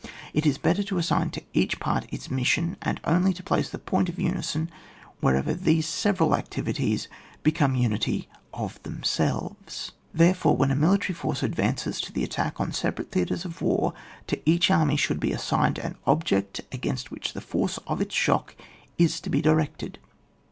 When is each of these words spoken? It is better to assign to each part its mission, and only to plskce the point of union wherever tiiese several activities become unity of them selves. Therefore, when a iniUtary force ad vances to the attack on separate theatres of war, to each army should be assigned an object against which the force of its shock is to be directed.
It 0.33 0.47
is 0.47 0.57
better 0.57 0.81
to 0.81 0.97
assign 0.97 1.29
to 1.29 1.43
each 1.53 1.79
part 1.79 2.07
its 2.11 2.31
mission, 2.31 2.75
and 2.81 2.99
only 3.03 3.33
to 3.33 3.43
plskce 3.43 3.69
the 3.69 3.77
point 3.77 4.09
of 4.09 4.17
union 4.17 4.67
wherever 5.19 5.53
tiiese 5.53 5.83
several 5.83 6.35
activities 6.35 7.07
become 7.43 7.75
unity 7.75 8.27
of 8.51 8.81
them 8.81 9.03
selves. 9.03 9.91
Therefore, 10.11 10.57
when 10.57 10.71
a 10.71 10.75
iniUtary 10.75 11.13
force 11.13 11.43
ad 11.43 11.55
vances 11.55 12.01
to 12.01 12.11
the 12.11 12.23
attack 12.23 12.59
on 12.59 12.71
separate 12.71 13.11
theatres 13.11 13.45
of 13.45 13.61
war, 13.61 13.93
to 14.25 14.41
each 14.43 14.71
army 14.71 14.95
should 14.95 15.19
be 15.19 15.33
assigned 15.33 15.77
an 15.77 15.97
object 16.07 16.61
against 16.71 17.11
which 17.11 17.33
the 17.33 17.39
force 17.39 17.77
of 17.85 18.01
its 18.01 18.15
shock 18.15 18.55
is 18.97 19.19
to 19.19 19.29
be 19.29 19.39
directed. 19.39 19.99